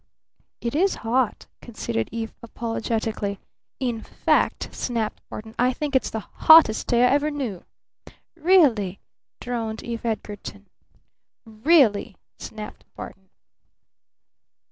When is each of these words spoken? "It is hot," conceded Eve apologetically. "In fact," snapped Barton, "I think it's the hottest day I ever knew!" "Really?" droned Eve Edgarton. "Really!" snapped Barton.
"It 0.61 0.73
is 0.73 0.95
hot," 1.05 1.45
conceded 1.61 2.09
Eve 2.11 2.33
apologetically. 2.41 3.39
"In 3.79 4.01
fact," 4.01 4.73
snapped 4.73 5.21
Barton, 5.29 5.53
"I 5.59 5.73
think 5.73 5.95
it's 5.95 6.09
the 6.09 6.21
hottest 6.21 6.87
day 6.87 7.03
I 7.05 7.09
ever 7.11 7.29
knew!" 7.29 7.63
"Really?" 8.35 8.99
droned 9.39 9.83
Eve 9.83 10.03
Edgarton. 10.03 10.65
"Really!" 11.45 12.17
snapped 12.39 12.83
Barton. 12.95 13.29